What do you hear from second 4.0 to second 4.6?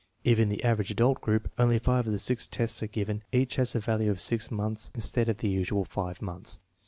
of 6